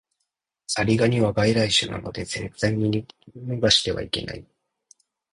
[0.65, 3.05] ザリガニは外来種なので絶対に
[3.37, 4.43] 逃してはいけない